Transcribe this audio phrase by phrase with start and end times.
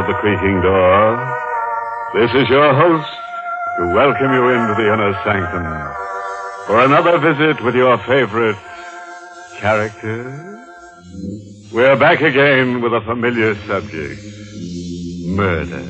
[0.00, 1.16] of the creaking door.
[2.14, 3.10] This is your host
[3.76, 5.62] to welcome you into the inner sanctum
[6.66, 8.56] for another visit with your favorite
[9.58, 10.58] character.
[11.70, 14.22] We're back again with a familiar subject.
[15.26, 15.84] Murder.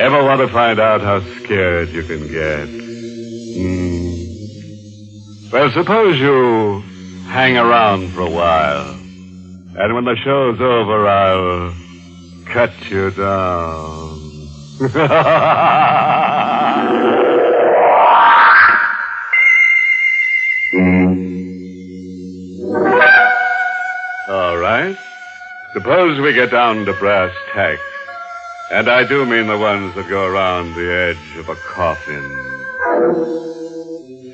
[0.00, 2.68] Ever want to find out how scared you can get?
[3.58, 4.14] Hmm.
[5.52, 6.80] Well, suppose you
[7.28, 8.94] hang around for a while.
[9.78, 11.85] And when the show's over, I'll
[12.56, 14.16] cut you down.
[24.30, 24.96] All right.
[25.74, 27.82] Suppose we get down to brass tacks.
[28.70, 32.24] And I do mean the ones that go around the edge of a coffin.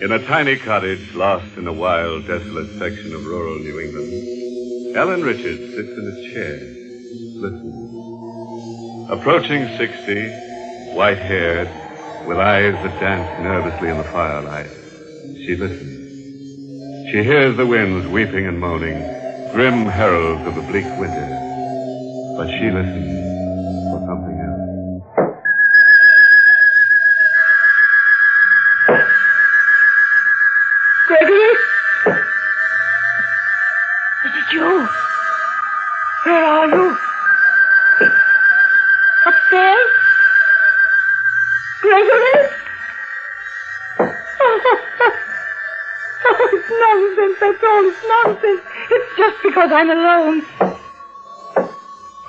[0.01, 5.23] In a tiny cottage lost in a wild, desolate section of rural New England, Ellen
[5.25, 6.61] Richards sits in a chair,
[7.41, 7.82] listens.
[9.13, 11.69] Approaching 60, white haired,
[12.27, 14.71] with eyes that dance nervously in the firelight,
[15.45, 17.11] she listens.
[17.11, 19.03] She hears the winds weeping and moaning,
[19.53, 21.29] grim heralds of the bleak winter.
[22.39, 23.22] But she listens
[49.73, 50.43] I'm alone.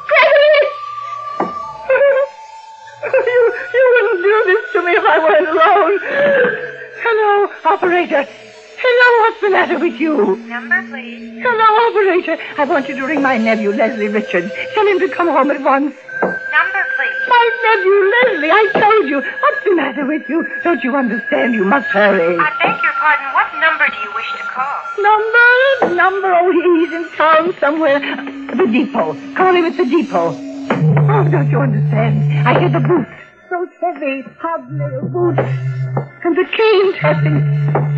[0.08, 0.54] Gregory!
[3.04, 6.00] you, you wouldn't do this to me if I weren't alone.
[7.04, 8.26] Hello, operator.
[8.78, 10.38] Hello, what's the matter with you?
[10.38, 11.42] Number, please.
[11.44, 12.38] Hello, operator.
[12.58, 14.50] I want you to ring my nephew, Leslie Richards.
[14.74, 15.96] Tell him to come home at once.
[17.44, 17.59] Please.
[17.64, 19.22] My nephew, Leslie, I told you.
[19.22, 20.48] What's the matter with you?
[20.64, 21.54] Don't you understand?
[21.56, 22.38] You must hurry.
[22.38, 23.34] I beg your pardon.
[23.34, 24.80] What number do you wish to call?
[25.00, 28.00] Number, number, oh, he's in town somewhere.
[28.00, 29.18] The depot.
[29.36, 30.30] Call him at the depot.
[30.30, 32.48] Oh, don't you understand?
[32.48, 33.12] I hear the boots.
[33.50, 35.40] Those heavy, hobnail boots.
[36.24, 37.44] And the cane tapping.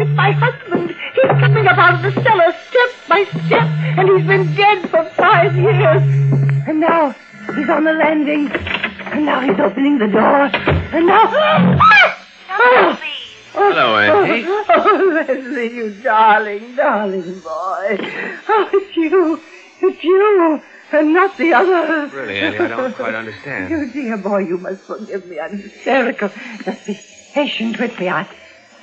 [0.01, 0.95] It's my husband.
[1.13, 3.67] He's coming up out of the cellar step by step,
[3.97, 6.01] and he's been dead for five years.
[6.67, 7.15] And now
[7.55, 8.49] he's on the landing.
[9.05, 10.49] And now he's opening the door.
[10.93, 11.27] And now...
[12.97, 13.15] Please.
[13.53, 14.45] Hello, Auntie.
[14.47, 17.97] Oh, oh, Leslie, you darling, darling boy.
[18.49, 19.41] Oh, it's you.
[19.81, 20.61] It's you.
[20.91, 22.07] And not the other.
[22.15, 23.69] Really, Auntie, I don't quite understand.
[23.69, 25.39] You dear boy, you must forgive me.
[25.39, 26.29] I'm hysterical.
[26.63, 26.99] Just be
[27.33, 28.09] patient with me.
[28.09, 28.27] I,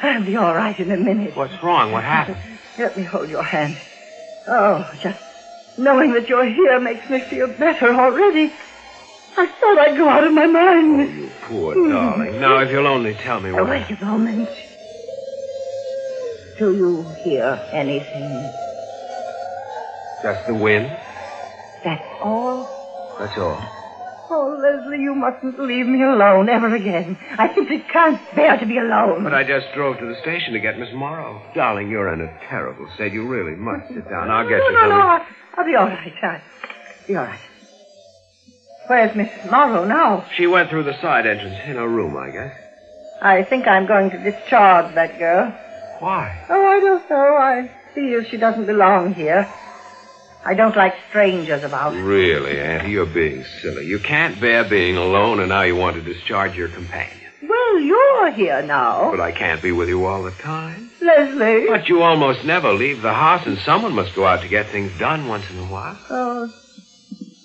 [0.01, 1.37] I'll be all right in a minute.
[1.37, 1.93] What's wrong?
[1.93, 2.39] What happened?
[2.79, 3.77] Let me hold your hand.
[4.49, 5.23] Oh, just
[5.79, 8.53] knowing that you're here makes me feel better already.
[9.37, 11.01] I thought I'd go out of my mind.
[11.01, 12.41] Oh, You poor darling.
[12.41, 13.69] Now, if you'll only tell me Oh, what...
[13.71, 14.49] wait a moment.
[16.59, 18.53] Do you hear anything?
[20.23, 20.87] Just the wind?
[21.85, 22.69] That's all?
[23.19, 23.59] That's all.
[24.31, 27.19] Oh, Leslie, you mustn't leave me alone ever again.
[27.39, 29.25] I simply can't bear to be alone.
[29.25, 31.43] But I just drove to the station to get Miss Morrow.
[31.55, 33.13] Darling, you're in a terrible state.
[33.13, 34.31] You really must sit down.
[34.31, 34.99] I'll get no, you no, something.
[34.99, 35.07] no.
[35.07, 35.27] I'll,
[35.59, 36.13] I'll be all right.
[36.23, 37.41] I'll be all right.
[38.87, 39.51] Where's Mrs.
[39.51, 40.25] Morrow now?
[40.37, 42.57] She went through the side entrance in her room, I guess.
[43.21, 45.51] I think I'm going to discharge that girl.
[46.01, 46.45] Why?
[46.49, 47.37] Oh, I don't know.
[47.37, 49.49] I feel she doesn't belong here.
[50.45, 51.95] I don't like strangers about.
[51.95, 53.87] Really, Auntie, you're being silly.
[53.87, 57.31] You can't bear being alone, and now you want to discharge your companion.
[57.43, 59.13] Well, you're here now.
[59.13, 60.91] But I can't be with you all the time.
[61.01, 61.69] Leslie.
[61.69, 64.91] But you almost never leave the house, and someone must go out to get things
[64.99, 65.99] done once in a while.
[66.11, 66.53] Oh,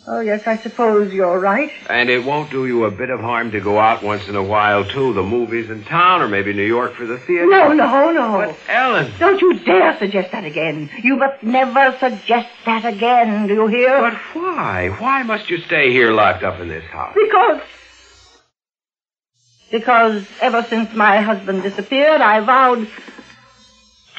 [0.07, 1.71] oh, yes, I suppose you're right.
[1.89, 4.43] And it won't do you a bit of harm to go out once in a
[4.43, 5.13] while, too.
[5.13, 7.47] The movies in town, or maybe New York for the theater.
[7.47, 8.31] No, no, no.
[8.31, 9.11] But, Ellen.
[9.19, 10.89] Don't you dare suggest that again.
[11.03, 13.47] You must never suggest that again.
[13.47, 14.01] Do you hear?
[14.01, 14.89] But why?
[14.97, 17.13] Why must you stay here locked up in this house?
[17.13, 17.61] Because.
[19.69, 22.87] Because ever since my husband disappeared, I vowed.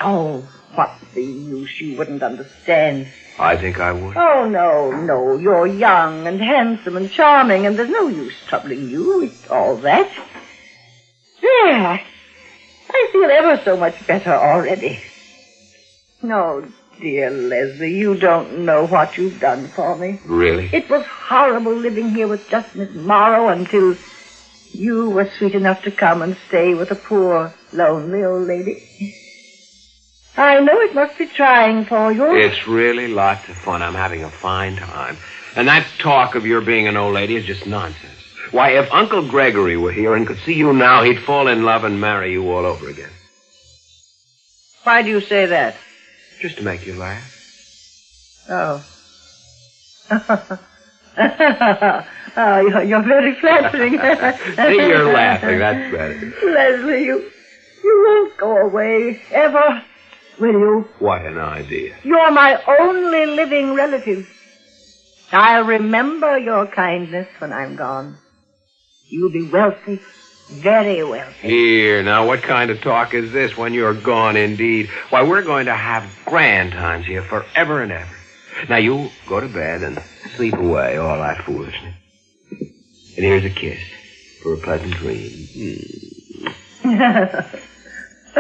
[0.00, 0.46] Oh,
[0.78, 1.80] what's the use?
[1.80, 3.08] You wouldn't understand.
[3.36, 4.16] I think I would.
[4.16, 5.36] Oh, no, no.
[5.36, 10.08] You're young and handsome and charming, and there's no use troubling you with all that.
[11.42, 12.00] There.
[12.90, 15.00] I feel ever so much better already.
[16.22, 16.64] No,
[17.00, 20.20] dear Leslie, you don't know what you've done for me.
[20.26, 20.70] Really?
[20.72, 23.96] It was horrible living here with just Miss Morrow until
[24.70, 29.24] you were sweet enough to come and stay with a poor, lonely old lady.
[30.38, 32.36] I know it must be trying for you.
[32.36, 33.82] It's really lots of fun.
[33.82, 35.16] I'm having a fine time.
[35.56, 38.12] And that talk of your being an old lady is just nonsense.
[38.52, 41.82] Why, if Uncle Gregory were here and could see you now, he'd fall in love
[41.82, 43.10] and marry you all over again.
[44.84, 45.74] Why do you say that?
[46.40, 47.34] Just to make you laugh.
[48.48, 48.84] Oh.
[52.36, 53.98] oh, you're, you're very flattering.
[54.56, 55.58] See, you're laughing.
[55.58, 56.32] That's better.
[56.46, 57.28] Leslie, you,
[57.82, 59.82] you won't go away, ever,
[60.40, 60.88] will you?
[60.98, 61.96] What an idea.
[62.04, 64.28] You're my only living relative.
[65.32, 68.16] I'll remember your kindness when I'm gone.
[69.08, 70.00] You'll be wealthy,
[70.50, 71.48] very wealthy.
[71.48, 74.88] Here, now, what kind of talk is this when you're gone indeed?
[75.10, 78.16] Why, we're going to have grand times here forever and ever.
[78.68, 79.98] Now, you go to bed and
[80.36, 81.94] sleep away all that foolishness.
[82.50, 83.80] And here's a kiss
[84.42, 85.48] for a pleasant dream.
[86.82, 87.56] Hmm.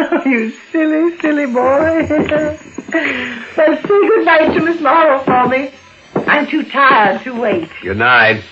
[0.00, 2.06] Oh, you silly, silly boy.
[2.08, 5.72] well, say good night to Miss Morrow for me.
[6.14, 7.68] I'm too tired to wait.
[7.82, 8.44] Good night.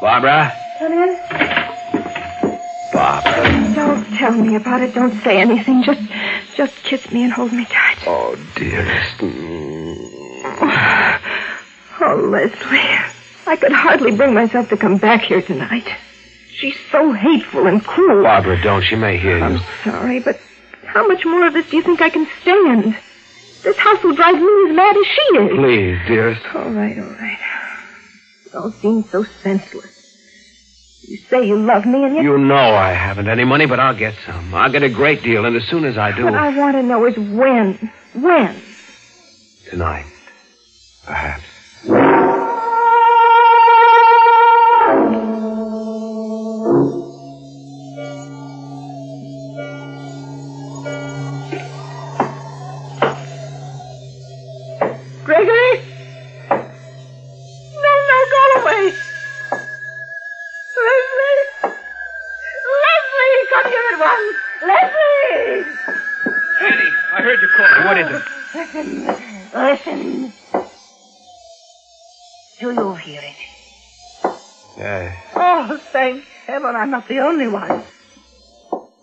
[0.00, 0.52] Barbara?
[0.78, 1.18] Come in.
[2.92, 3.74] Barbara.
[3.74, 4.94] Don't tell me about it.
[4.94, 5.82] Don't say anything.
[5.82, 6.02] Just,
[6.54, 7.98] just kiss me and hold me tight.
[8.06, 9.18] Oh, dearest.
[9.18, 10.12] Mm.
[11.98, 12.98] Oh, Leslie,
[13.46, 15.88] I could hardly bring myself to come back here tonight.
[16.58, 18.22] She's so hateful and cruel.
[18.22, 18.82] Barbara, don't.
[18.82, 19.44] She may hear you.
[19.44, 20.40] I'm sorry, but
[20.84, 22.96] how much more of this do you think I can stand?
[23.62, 25.56] This house will drive me as mad as she is.
[25.56, 26.42] Please, dearest.
[26.54, 27.38] All right, all right.
[28.46, 29.92] It all seems so senseless.
[31.06, 33.96] You say you love me, and yet You know I haven't any money, but I'll
[33.96, 34.54] get some.
[34.54, 36.82] I'll get a great deal, and as soon as I do, what I want to
[36.82, 37.92] know is when.
[38.14, 38.62] When?
[39.70, 40.06] tonight,
[41.04, 41.55] perhaps.
[69.66, 70.32] Listen.
[72.60, 73.34] Do you hear it?
[74.78, 75.12] Yeah.
[75.34, 77.82] Oh, thank heaven I'm not the only one.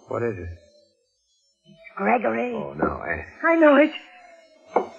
[0.07, 0.47] What is it?
[1.67, 2.53] It's Gregory.
[2.55, 3.25] Oh, no, Annie.
[3.43, 3.91] I know it.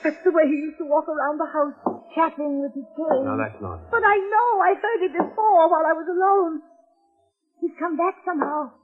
[0.04, 3.24] That's the way he used to walk around the house, chatting with his cane.
[3.24, 3.90] No, that's not.
[3.90, 6.60] But I know I heard it before while I was alone.
[7.60, 8.83] He's come back somehow.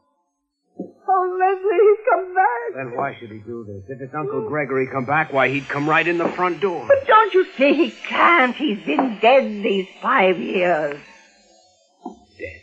[1.12, 2.74] Oh, Leslie, he's come back.
[2.76, 3.82] Then why should he do this?
[3.88, 6.86] If it's Uncle Gregory come back, why, he'd come right in the front door.
[6.86, 8.54] But don't you see he can't?
[8.54, 11.00] He's been dead these five years.
[12.38, 12.60] Dead.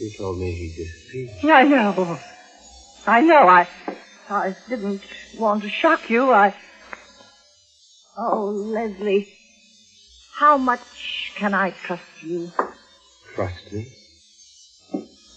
[0.00, 1.54] You told me he disappeared.
[1.54, 2.18] I know.
[3.06, 3.46] I know.
[3.46, 3.68] I,
[4.30, 5.02] I didn't
[5.38, 6.32] want to shock you.
[6.32, 6.54] I.
[8.16, 9.28] Oh, Leslie,
[10.36, 10.80] how much
[11.36, 12.50] can I trust you?
[13.34, 13.92] Trust me?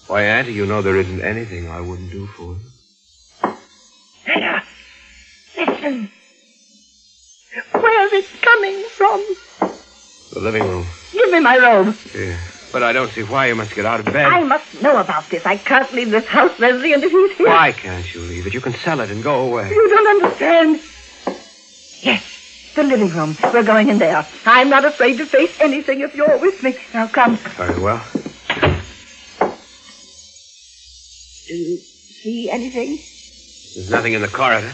[0.10, 3.54] Why, Auntie, you know there isn't anything I wouldn't do for you.
[4.26, 4.64] There.
[5.56, 6.12] Listen.
[7.74, 9.24] Where's it coming from?
[10.34, 10.88] The living room.
[11.12, 11.96] Give me my robe.
[12.16, 12.39] Yeah.
[12.72, 14.25] But I don't see why you must get out of bed.
[14.25, 15.46] I must know about this.
[15.46, 17.48] I can't leave this house, Leslie, and if he's here.
[17.48, 18.54] Why can't you leave it?
[18.56, 19.70] You can sell it and go away.
[19.70, 20.80] You don't understand.
[22.01, 23.38] Yes, the living room.
[23.54, 24.25] We're going in there.
[24.48, 26.75] I'm not afraid to face anything if you're with me.
[26.96, 27.36] Now come.
[27.36, 28.04] Very well.
[31.50, 32.98] Do you see anything?
[32.98, 34.72] There's nothing in the corridor.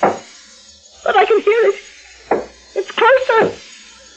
[0.00, 1.74] But I can hear it.
[2.74, 3.52] It's closer.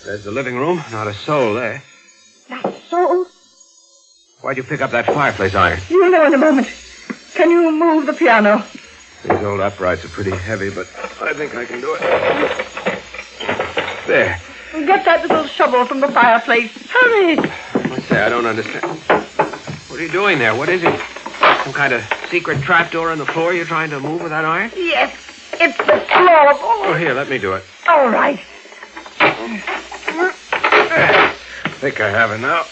[0.05, 0.81] There's the living room.
[0.89, 1.83] Not a soul there.
[2.49, 3.25] Not a soul?
[4.39, 5.81] Why'd you pick up that fireplace iron?
[5.89, 6.69] You'll know in a moment.
[7.33, 8.63] Can you move the piano?
[9.23, 10.87] These old uprights are pretty heavy, but
[11.21, 11.99] I think I can do it.
[14.07, 14.39] There.
[14.71, 16.71] Get that little shovel from the fireplace.
[16.89, 17.35] Hurry.
[17.35, 18.27] What's that?
[18.27, 18.97] I don't understand.
[19.89, 20.55] What are you doing there?
[20.55, 21.16] What is it?
[21.67, 24.71] Some kind of secret trapdoor in the floor you're trying to move with that iron?
[24.73, 25.13] Yes,
[25.51, 26.53] it's the floor.
[26.63, 27.63] Oh, here, let me do it.
[27.89, 28.39] All right.
[29.19, 30.31] I
[31.81, 32.63] think I have it now.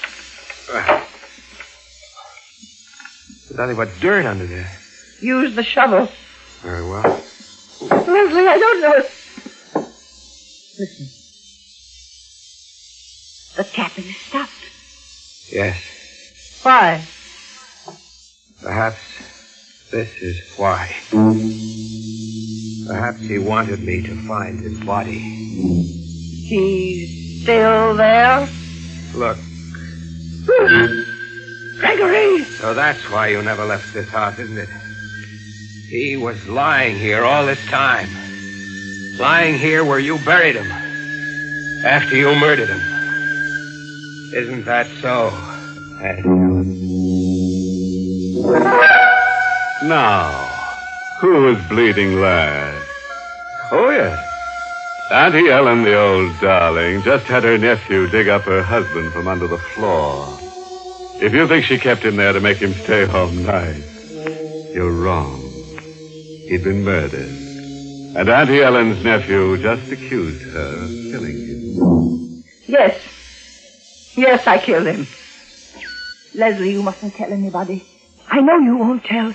[3.49, 4.71] There's nothing but dirt under there.
[5.19, 6.07] Use the shovel.
[6.61, 7.21] Very well.
[7.81, 8.95] Leslie, I don't know.
[10.79, 11.09] Listen.
[13.57, 14.51] The tapping stopped.
[15.51, 16.61] Yes.
[16.63, 17.05] Why?
[18.65, 18.97] Perhaps
[19.91, 20.89] this is why.
[22.87, 25.19] Perhaps he wanted me to find his body.
[25.19, 28.49] He's still there?
[29.13, 29.37] Look,
[31.79, 32.43] Gregory!
[32.57, 34.69] so that's why you never left this house, isn't it?
[35.87, 38.09] He was lying here all this time.
[39.19, 40.71] Lying here where you buried him.
[41.85, 42.81] After you murdered him.
[44.33, 45.29] Isn't that so,
[46.01, 46.84] Aunt Ellen?
[49.83, 50.31] Now,
[51.19, 52.87] who is bleeding last?
[53.71, 54.21] Oh, yes.
[55.11, 59.47] Auntie Ellen, the old darling, just had her nephew dig up her husband from under
[59.47, 60.27] the floor.
[61.21, 63.81] If you think she kept him there to make him stay home night,
[64.73, 65.41] you're wrong.
[66.47, 67.29] He'd been murdered.
[68.15, 72.43] And Auntie Ellen's nephew just accused her of killing him.
[72.67, 74.13] Yes.
[74.15, 75.07] Yes, I killed him.
[76.35, 77.83] Leslie, you mustn't tell anybody.
[78.29, 79.33] I know you won't tell.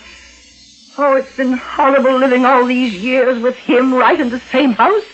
[0.98, 5.04] Oh, it's been horrible living all these years with him right in the same house.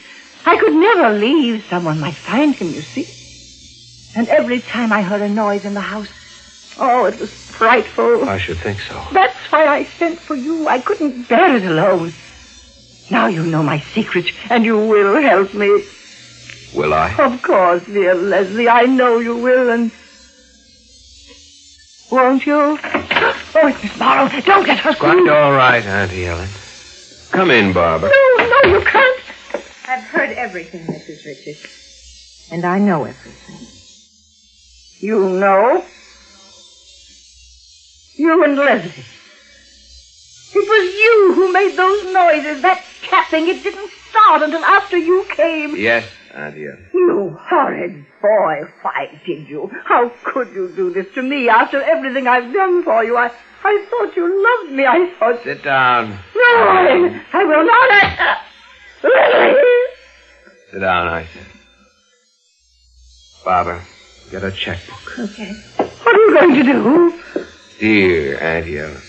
[0.44, 1.64] I could never leave.
[1.68, 3.06] Someone might find him, you see.
[4.18, 6.08] And every time I heard a noise in the house,
[6.78, 8.28] oh, it was frightful.
[8.28, 9.00] I should think so.
[9.12, 10.68] That's why I sent for you.
[10.68, 12.12] I couldn't bear it alone.
[13.10, 15.84] Now you know my secret, and you will help me.
[16.74, 17.14] Will I?
[17.18, 18.68] Of course, dear Leslie.
[18.68, 19.92] I know you will, and.
[22.10, 22.78] Won't you?
[23.58, 24.28] Oh, it's Miss Morrow.
[24.42, 25.30] Don't get her Quite through.
[25.32, 26.48] all right, Auntie Ellen.
[27.30, 28.10] Come in, Barbara.
[28.10, 29.20] No, no, you can't.
[29.88, 31.24] I've heard everything, Mrs.
[31.24, 32.48] Richards.
[32.52, 33.66] And I know everything.
[35.00, 35.82] You know?
[38.16, 39.04] You and Leslie.
[40.54, 43.48] It was you who made those noises, that tapping.
[43.48, 45.76] It didn't start until after you came.
[45.76, 46.90] Yes, Auntie Ellen.
[46.92, 48.60] You horrid boy.
[48.82, 49.70] Why did you?
[49.86, 53.16] How could you do this to me after everything I've done for you?
[53.16, 53.30] I,
[53.64, 54.84] I thought you loved me.
[54.86, 55.42] I thought...
[55.42, 56.10] Sit down.
[56.10, 57.90] No, I, I will not.
[57.90, 58.38] I,
[59.02, 59.54] uh,
[60.72, 61.46] Sit down, I said.
[63.44, 63.86] Barbara,
[64.30, 65.18] get a checkbook.
[65.18, 65.52] Okay.
[65.78, 67.44] What are you going to do?
[67.80, 69.02] Dear Auntie Ellen,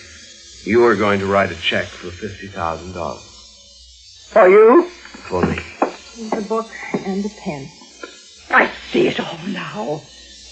[0.66, 3.20] you are going to write a check for $50,000
[4.32, 4.90] For you?
[5.30, 5.58] for me.
[6.18, 6.68] Here's a book
[7.06, 7.70] and the pen.
[8.50, 10.02] I see it all now.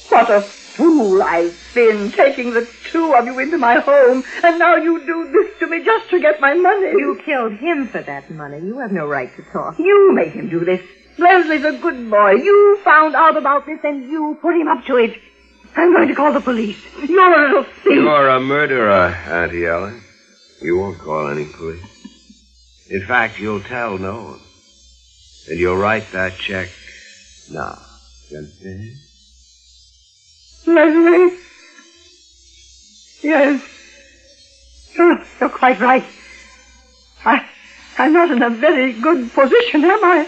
[0.09, 4.75] What a fool I've been, taking the two of you into my home, and now
[4.75, 6.91] you do this to me just to get my money.
[6.91, 8.59] You killed him for that money.
[8.59, 9.79] You have no right to talk.
[9.79, 10.81] You made him do this.
[11.17, 12.33] Leslie's a good boy.
[12.33, 15.19] You found out about this and you put him up to it.
[15.75, 16.77] I'm going to call the police.
[17.09, 17.85] You're a little thief.
[17.85, 20.03] You're a murderer, Auntie Ellen.
[20.61, 22.85] You won't call any police.
[22.87, 24.44] In fact, you'll tell no one.
[25.47, 26.69] And you'll write that check
[27.51, 27.79] now.
[28.29, 28.95] You understand?
[30.65, 31.37] Leslie?
[33.21, 33.61] Yes.
[34.95, 36.03] You're, you're quite right.
[37.23, 37.45] I,
[37.99, 40.27] I'm not in a very good position, am I?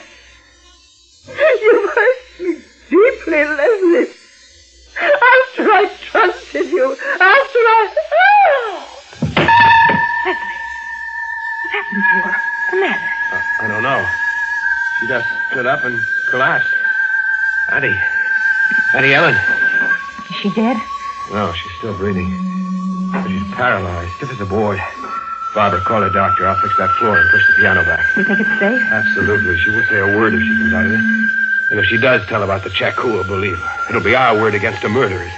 [1.28, 4.14] You hurt me deeply, Leslie.
[5.00, 7.96] After I trusted you, after I...
[10.26, 10.48] Leslie.
[11.64, 12.22] What happened to her?
[12.22, 13.10] What's the matter?
[13.32, 14.06] Uh, I don't know.
[15.00, 16.00] She just stood up and
[16.30, 16.74] collapsed.
[17.72, 17.96] Auntie.
[18.94, 19.36] Auntie Ellen.
[20.30, 20.78] Is she dead?
[21.32, 22.30] No, she's still breathing.
[23.12, 24.80] But she's paralyzed, stiff as a board.
[25.54, 26.48] Barbara, call a doctor.
[26.48, 28.06] I'll fix that floor and push the piano back.
[28.16, 28.82] You think it's safe?
[28.92, 29.58] Absolutely.
[29.58, 31.02] She won't say a word if she comes out of this.
[31.70, 33.90] And if she does tell about the check, who will believe her?
[33.90, 35.32] It'll be our word against the murderers.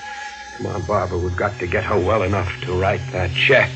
[0.57, 1.17] Come on, Barbara.
[1.17, 3.69] We've got to get her well enough to write that check.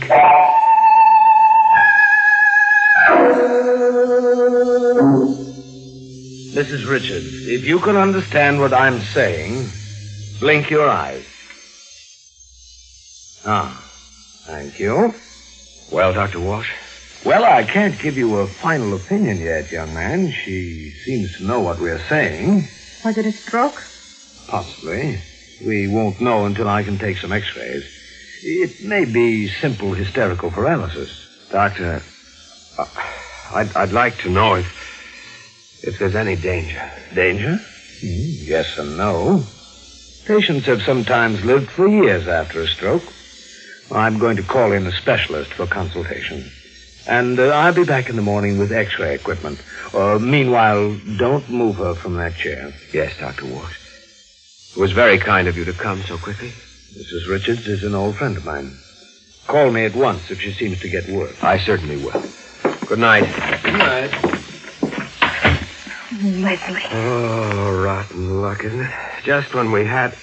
[6.53, 6.87] Mrs.
[6.87, 9.71] Richards, if you can understand what I'm saying,
[10.39, 11.25] blink your eyes.
[13.43, 13.83] Ah,
[14.45, 15.15] thank you.
[15.91, 16.39] Well, Dr.
[16.39, 16.69] Walsh?
[17.25, 20.31] Well, I can't give you a final opinion yet, young man.
[20.31, 22.67] She seems to know what we're saying.
[23.03, 23.81] Was it a stroke?
[24.47, 25.17] Possibly.
[25.65, 27.83] We won't know until I can take some x-rays.
[28.43, 31.09] It may be simple hysterical paralysis.
[31.49, 32.03] Doctor,
[32.77, 32.85] uh,
[33.55, 34.82] I'd, I'd like to know if
[35.83, 36.91] if there's any danger.
[37.13, 37.55] Danger?
[37.57, 37.59] Hmm,
[38.45, 39.43] Yes and no.
[40.25, 43.03] Patients have sometimes lived for years after a stroke.
[43.91, 46.49] I'm going to call in a specialist for consultation.
[47.05, 49.61] And uh, I'll be back in the morning with x-ray equipment.
[49.93, 52.73] Uh, meanwhile, don't move her from that chair.
[52.93, 53.45] Yes, Dr.
[53.45, 53.77] Walsh.
[54.75, 56.49] It was very kind of you to come so quickly.
[56.97, 57.27] Mrs.
[57.29, 58.77] Richards is an old friend of mine.
[59.47, 61.35] Call me at once if she seems to get worse.
[61.43, 62.23] I certainly will.
[62.87, 63.25] Good night.
[63.63, 64.32] Good night.
[66.23, 66.81] Leslie.
[66.91, 68.91] Oh, rotten luck, isn't it?
[69.23, 70.15] Just when we had.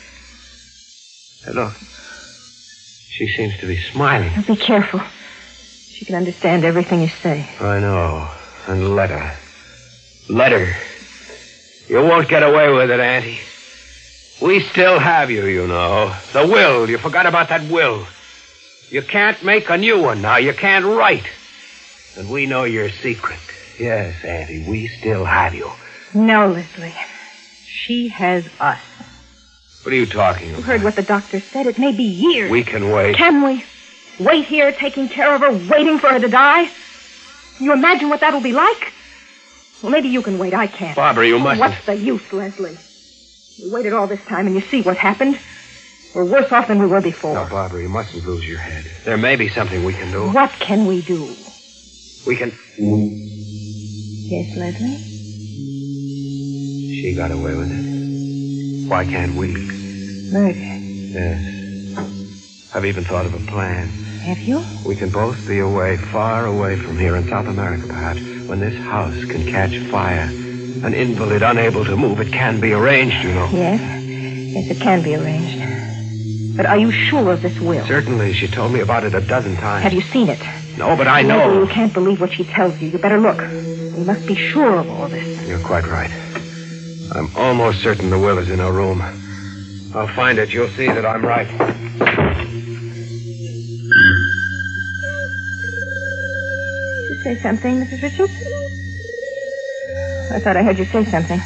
[1.44, 1.74] Hey, look.
[1.74, 4.30] She seems to be smiling.
[4.46, 5.00] Be careful.
[5.92, 7.48] She can understand everything you say.
[7.60, 8.30] I know.
[8.66, 9.36] And let her.
[10.28, 10.74] Let her.
[11.88, 13.40] You won't get away with it, Auntie.
[14.40, 16.16] We still have you, you know.
[16.32, 16.88] The will.
[16.88, 18.06] You forgot about that will.
[18.88, 20.36] You can't make a new one now.
[20.36, 21.28] You can't write.
[22.16, 23.38] And we know your secret.
[23.78, 25.70] Yes, Auntie, we still have you.
[26.14, 26.94] No, Leslie.
[27.64, 28.80] She has us.
[29.82, 30.58] What are you talking about?
[30.58, 31.66] You heard what the doctor said.
[31.66, 32.50] It may be years.
[32.50, 33.16] We can wait.
[33.16, 33.64] Can we?
[34.18, 36.66] Wait here, taking care of her, waiting for her to die?
[37.56, 38.92] Can you imagine what that'll be like?
[39.82, 40.52] Well, maybe you can wait.
[40.52, 40.94] I can't.
[40.94, 41.60] Barbara, you mustn't.
[41.60, 42.76] What's the use, Leslie?
[43.62, 45.38] We waited all this time, and you see what happened.
[46.14, 47.34] We're worse off than we were before.
[47.34, 48.84] No, Barbara, you mustn't lose your head.
[49.04, 50.28] There may be something we can do.
[50.30, 51.34] What can we do?
[52.26, 52.52] We can.
[52.78, 55.09] Yes, Leslie?
[57.00, 58.86] She got away with it.
[58.86, 59.54] Why can't we?
[60.30, 60.58] Murder.
[60.58, 62.74] Yes.
[62.74, 63.88] I've even thought of a plan.
[64.20, 64.62] Have you?
[64.84, 68.76] We can both be away, far away from here in South America, perhaps, when this
[68.84, 70.28] house can catch fire.
[70.84, 73.48] An invalid unable to move, it can be arranged, you know.
[73.50, 73.80] Yes.
[73.80, 76.54] Yes, it can be arranged.
[76.54, 77.86] But are you sure of this will?
[77.86, 79.84] Certainly, she told me about it a dozen times.
[79.84, 80.40] Have you seen it?
[80.76, 81.62] No, but I know.
[81.62, 82.90] you can't believe what she tells you.
[82.90, 83.38] You better look.
[83.38, 85.48] We must be sure of all this.
[85.48, 86.10] You're quite right.
[87.12, 89.02] I'm almost certain the will is in her room.
[89.94, 90.50] I'll find it.
[90.50, 91.48] You'll see that I'm right.
[91.48, 91.58] Did
[97.08, 98.02] you say something, Mrs.
[98.02, 98.32] Richards?
[100.30, 101.40] I thought I heard you say something.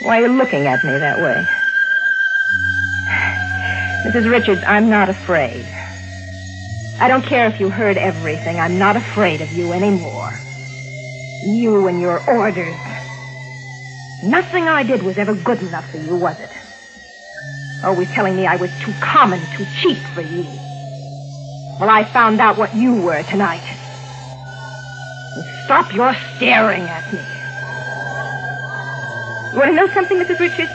[0.00, 1.46] Why are you looking at me that way?
[4.06, 4.30] Mrs.
[4.30, 5.66] Richards, I'm not afraid.
[7.00, 8.58] I don't care if you heard everything.
[8.58, 10.32] I'm not afraid of you anymore.
[11.44, 12.74] You and your orders.
[14.24, 16.50] Nothing I did was ever good enough for you, was it?
[17.84, 20.42] Always telling me I was too common, too cheap for you.
[21.78, 23.62] Well, I found out what you were tonight.
[25.36, 27.20] And stop your staring at me.
[29.52, 30.40] You want to know something, Mrs.
[30.40, 30.72] Richards?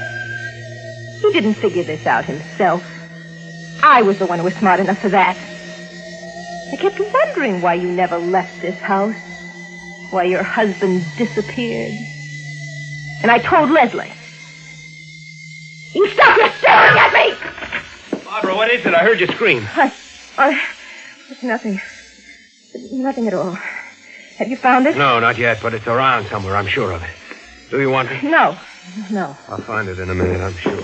[1.21, 2.83] He didn't figure this out himself.
[3.83, 5.35] I was the one who was smart enough for that.
[6.71, 9.15] I kept wondering why you never left this house.
[10.11, 12.12] Why your husband disappeared.
[13.23, 14.11] And I told Leslie.
[15.93, 18.21] You stop staring at me!
[18.25, 18.93] Barbara, what is it?
[18.93, 19.65] I heard you scream.
[19.75, 19.93] I,
[20.37, 20.61] I,
[21.29, 21.79] it's nothing.
[22.91, 23.57] Nothing at all.
[24.37, 24.97] Have you found it?
[24.97, 26.57] No, not yet, but it's around somewhere.
[26.57, 27.09] I'm sure of it.
[27.69, 28.23] Do you want it?
[28.23, 28.57] No.
[29.09, 29.37] No.
[29.47, 30.83] I'll find it in a minute, I'm sure.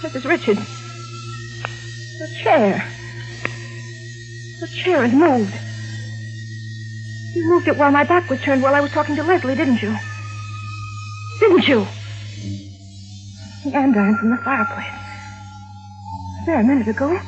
[0.00, 0.24] Mrs.
[0.24, 0.60] Richards.
[2.18, 2.84] The chair.
[4.60, 5.54] The chair has moved.
[7.34, 9.80] You moved it while my back was turned while I was talking to Leslie, didn't
[9.80, 9.96] you?
[11.40, 11.86] Didn't you?
[13.64, 14.86] The andiron from the fireplace.
[16.44, 17.18] There a minute ago.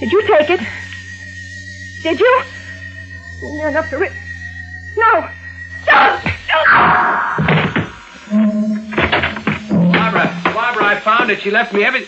[0.00, 0.60] Did you take it?
[2.02, 2.42] Did you?
[3.56, 4.10] Near enough to ri-
[4.96, 5.28] No!
[5.86, 6.22] Don't!
[6.48, 6.68] Don't!
[9.92, 11.40] Barbara, Barbara, I found it.
[11.40, 12.06] She left me every.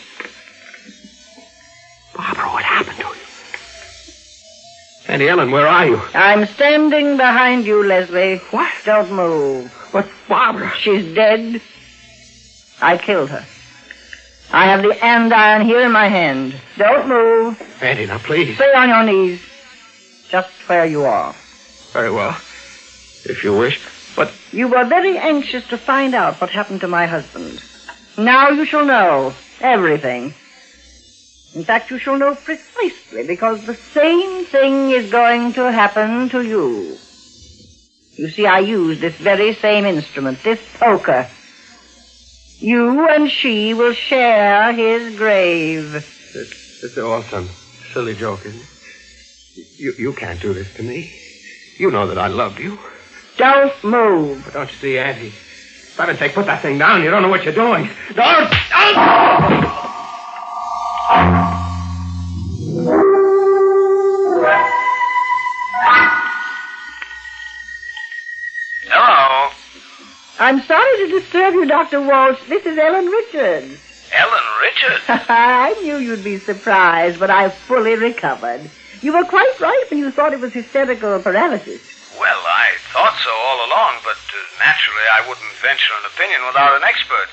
[5.21, 6.01] Auntie Ellen, where are you?
[6.15, 8.39] I'm standing behind you, Leslie.
[8.53, 8.73] What?
[8.87, 9.71] Don't move.
[9.93, 10.73] But Barbara?
[10.79, 11.61] She's dead.
[12.81, 13.45] I killed her.
[14.51, 16.55] I have the andiron here in my hand.
[16.79, 17.61] Don't move.
[17.83, 18.55] Auntie, now please.
[18.55, 19.43] Stay on your knees.
[20.31, 21.35] Just where you are.
[21.93, 22.35] Very well.
[23.27, 23.79] If you wish.
[24.17, 27.63] But You were very anxious to find out what happened to my husband.
[28.17, 30.33] Now you shall know everything.
[31.55, 36.43] In fact, you shall know precisely because the same thing is going to happen to
[36.43, 36.97] you.
[38.17, 41.29] You see, I use this very same instrument, this poker.
[42.59, 45.95] You and she will share his grave.
[45.95, 47.49] it's, it's all some
[47.93, 49.81] silly joke, isn't it?
[49.81, 51.13] You, you can't do this to me.
[51.79, 52.79] You know that I love you.
[53.39, 54.45] Don't move.
[54.45, 55.33] But don't you see, Auntie?
[55.97, 57.03] Heaven's sake, put that thing down.
[57.03, 57.89] You don't know what you're doing.
[58.15, 58.51] Don't!
[58.71, 59.70] don't!
[70.51, 72.01] I'm sorry to disturb you, Dr.
[72.03, 72.41] Walsh.
[72.49, 73.79] This is Ellen Richards.
[74.13, 75.05] Ellen Richards.
[75.09, 78.69] I knew you'd be surprised, but I've fully recovered.
[79.01, 81.81] You were quite right when you thought it was hysterical paralysis.
[82.19, 86.75] Well, I thought so all along, but uh, naturally I wouldn't venture an opinion without
[86.75, 87.29] an expert.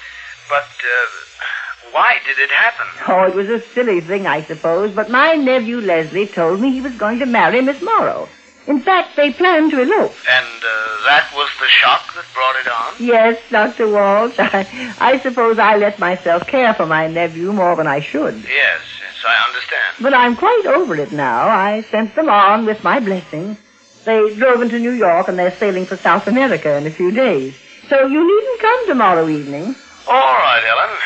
[0.48, 2.86] But uh, why did it happen?
[3.08, 6.82] Oh, it was a silly thing, I suppose, but my nephew Leslie told me he
[6.82, 8.30] was going to marry Miss Morrow.
[8.68, 10.14] In fact, they planned to elope.
[10.30, 12.94] And uh, that was the shock that brought it on?
[13.00, 13.90] Yes, Dr.
[13.90, 14.36] Walsh.
[14.40, 14.68] I,
[15.00, 18.36] I suppose I let myself care for my nephew more than I should.
[18.36, 19.96] Yes, yes, I understand.
[20.02, 21.48] But I'm quite over it now.
[21.48, 23.56] I sent them on with my blessing.
[24.04, 27.56] They drove into New York and they're sailing for South America in a few days.
[27.88, 29.76] So you needn't come tomorrow evening.
[30.08, 30.98] All right, Ellen.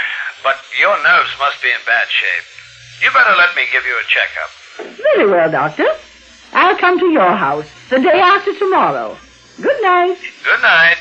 [0.43, 2.45] But your nerves must be in bad shape.
[3.04, 4.97] You better let me give you a checkup.
[5.13, 5.86] Very well, Doctor.
[6.53, 9.17] I'll come to your house the day after tomorrow.
[9.61, 10.17] Good night.
[10.43, 10.97] Good night.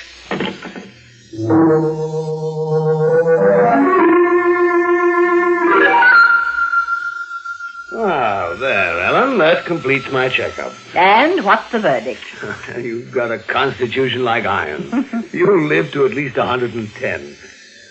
[7.93, 9.39] Ah, there, Ellen.
[9.39, 10.73] That completes my checkup.
[10.95, 12.23] And what's the verdict?
[12.77, 15.07] You've got a constitution like iron.
[15.33, 17.37] You'll live to at least 110.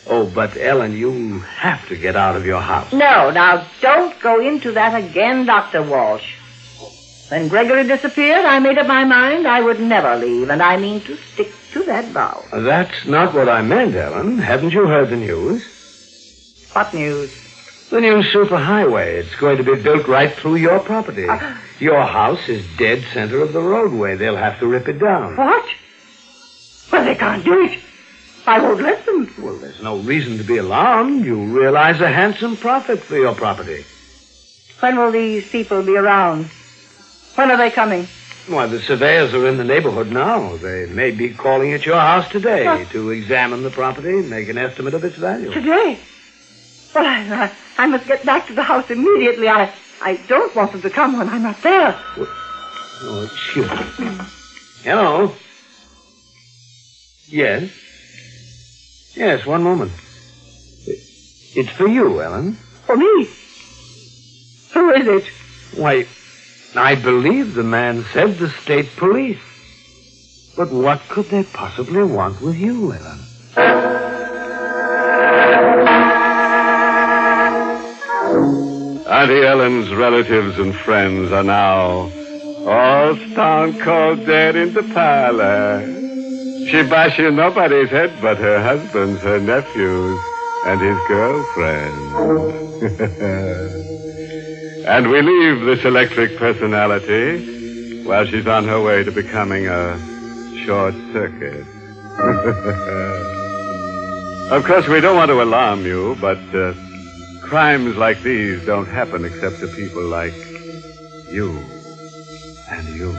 [0.07, 2.91] Oh, but Ellen, you have to get out of your house.
[2.93, 5.83] No, now don't go into that again, Dr.
[5.83, 6.38] Walsh.
[7.29, 11.01] When Gregory disappeared, I made up my mind I would never leave, and I mean
[11.01, 12.43] to stick to that vow.
[12.51, 14.39] That's not what I meant, Ellen.
[14.39, 15.63] Haven't you heard the news?
[16.73, 17.31] What news?
[17.91, 19.19] The new superhighway.
[19.19, 21.27] It's going to be built right through your property.
[21.29, 24.15] Uh, your house is dead center of the roadway.
[24.15, 25.35] They'll have to rip it down.
[25.35, 25.65] What?
[26.91, 27.79] Well, they can't do it.
[28.47, 29.31] I won't let them.
[29.39, 31.25] Well, there's no reason to be alarmed.
[31.25, 33.85] You'll realize a handsome profit for your property.
[34.79, 36.49] When will these people be around?
[37.39, 38.05] When are they coming?
[38.49, 40.57] Why, the surveyors are in the neighborhood now.
[40.57, 42.89] They may be calling at your house today What?
[42.89, 45.49] to examine the property and make an estimate of its value.
[45.49, 45.97] Today?
[46.93, 49.47] Well, I, I, I must get back to the house immediately.
[49.47, 51.97] I, I don't want them to come when I'm not there.
[52.17, 54.17] Oh, excuse me.
[54.83, 55.33] Hello?
[57.29, 57.71] Yes?
[59.15, 59.93] Yes, one moment.
[61.55, 62.55] It's for you, Ellen.
[62.85, 63.29] For me?
[64.73, 65.79] Who is it?
[65.79, 66.05] Why,
[66.75, 69.39] I believe the man said the state police.
[70.55, 73.19] But what could they possibly want with you, Ellen?
[79.07, 82.11] Auntie Ellen's relatives and friends are now
[82.67, 85.81] all stone cold dead in the parlor.
[86.67, 90.19] She bashing nobody's head but her husband's, her nephews,
[90.65, 91.95] and his girlfriend.
[94.85, 99.97] and we leave this electric personality while she's on her way to becoming a
[100.65, 101.65] short circuit.
[104.51, 106.73] of course, we don't want to alarm you, but uh,
[107.41, 110.33] crimes like these don't happen except to people like
[111.31, 111.57] you
[112.69, 113.13] and you.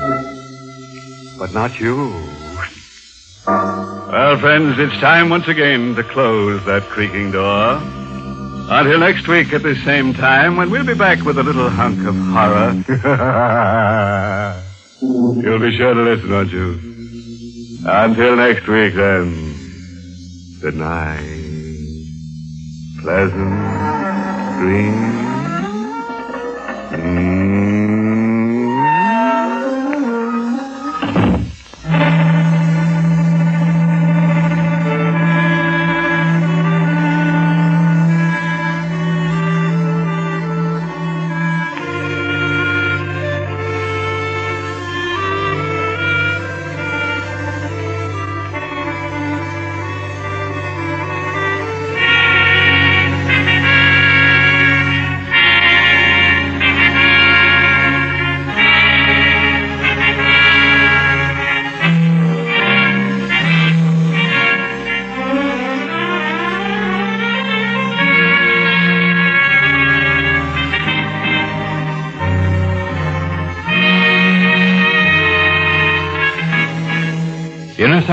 [1.38, 2.12] But not you.
[3.46, 7.81] Well, friends, it's time once again to close that creaking door.
[8.73, 12.07] Until next week at the same time when we'll be back with a little hunk
[12.07, 12.71] of horror.
[15.03, 16.79] You'll be sure to listen, won't you?
[17.85, 19.55] Until next week, then.
[20.61, 21.19] Good night.
[23.03, 25.17] Pleasant dreams.
[26.93, 27.60] Mm.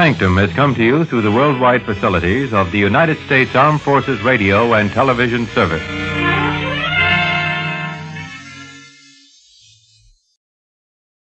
[0.07, 4.21] Sanctum has come to you through the worldwide facilities of the United States Armed Forces
[4.21, 5.96] Radio and Television Service.